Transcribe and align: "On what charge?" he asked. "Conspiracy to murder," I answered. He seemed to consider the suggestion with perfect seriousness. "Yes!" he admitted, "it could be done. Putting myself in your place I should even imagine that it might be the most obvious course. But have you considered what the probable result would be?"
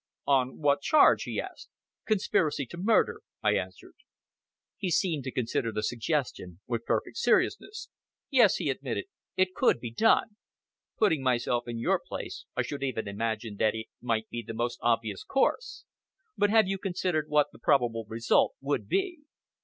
"On 0.25 0.57
what 0.57 0.81
charge?" 0.81 1.25
he 1.25 1.39
asked. 1.39 1.69
"Conspiracy 2.07 2.65
to 2.65 2.77
murder," 2.77 3.21
I 3.43 3.53
answered. 3.55 3.93
He 4.75 4.89
seemed 4.89 5.23
to 5.25 5.31
consider 5.31 5.71
the 5.71 5.83
suggestion 5.83 6.59
with 6.65 6.85
perfect 6.85 7.17
seriousness. 7.17 7.87
"Yes!" 8.31 8.55
he 8.55 8.71
admitted, 8.71 9.05
"it 9.37 9.53
could 9.53 9.79
be 9.79 9.91
done. 9.91 10.37
Putting 10.97 11.21
myself 11.21 11.67
in 11.67 11.77
your 11.77 12.01
place 12.03 12.45
I 12.55 12.63
should 12.63 12.81
even 12.81 13.07
imagine 13.07 13.57
that 13.57 13.75
it 13.75 13.89
might 14.01 14.27
be 14.29 14.41
the 14.41 14.55
most 14.55 14.79
obvious 14.81 15.23
course. 15.23 15.85
But 16.35 16.49
have 16.49 16.67
you 16.67 16.79
considered 16.79 17.29
what 17.29 17.51
the 17.51 17.59
probable 17.59 18.05
result 18.09 18.55
would 18.59 18.87
be?" 18.87 19.19